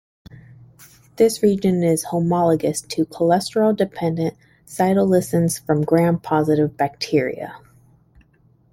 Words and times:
This 1.17 1.43
region 1.43 1.83
is 1.83 2.05
homologous 2.05 2.81
to 2.81 3.05
cholesterol-dependent 3.05 4.35
cytolysins 4.65 5.61
from 5.63 5.83
Gram-positive 5.83 6.75
bacteria. 6.75 7.59